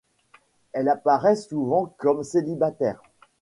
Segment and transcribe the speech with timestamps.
[0.73, 3.03] Elle apparaît souvent comme célibataire.